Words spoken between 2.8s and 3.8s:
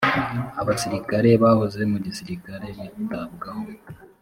bitabwaho.